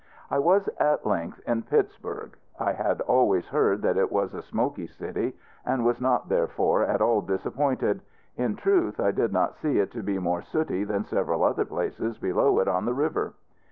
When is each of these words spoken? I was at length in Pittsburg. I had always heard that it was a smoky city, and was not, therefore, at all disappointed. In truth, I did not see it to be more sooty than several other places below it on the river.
I 0.31 0.39
was 0.39 0.67
at 0.79 1.05
length 1.05 1.41
in 1.45 1.61
Pittsburg. 1.61 2.35
I 2.59 2.73
had 2.73 3.01
always 3.01 3.45
heard 3.49 3.83
that 3.83 3.97
it 3.97 4.11
was 4.11 4.33
a 4.33 4.41
smoky 4.41 4.87
city, 4.87 5.35
and 5.63 5.85
was 5.85 6.01
not, 6.01 6.27
therefore, 6.27 6.81
at 6.81 7.01
all 7.01 7.21
disappointed. 7.21 8.01
In 8.35 8.55
truth, 8.55 8.99
I 8.99 9.11
did 9.11 9.31
not 9.31 9.57
see 9.57 9.77
it 9.77 9.91
to 9.91 10.01
be 10.01 10.17
more 10.17 10.41
sooty 10.41 10.83
than 10.85 11.05
several 11.05 11.43
other 11.43 11.65
places 11.65 12.17
below 12.17 12.57
it 12.61 12.67
on 12.67 12.85
the 12.85 12.95
river. 12.95 13.35